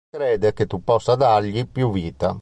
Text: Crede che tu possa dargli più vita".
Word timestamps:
Crede 0.09 0.53
che 0.53 0.65
tu 0.65 0.83
possa 0.83 1.13
dargli 1.13 1.67
più 1.67 1.91
vita". 1.91 2.29